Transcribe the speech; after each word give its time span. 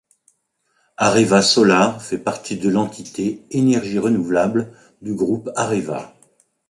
Areva 0.97 1.43
Solar 1.43 2.01
fait 2.01 2.17
partie 2.17 2.57
de 2.57 2.69
l'entité 2.69 3.45
Énergies 3.51 3.99
Renouvelables 3.99 4.73
du 5.03 5.13
groupe 5.13 5.51
Areva. 5.55 6.15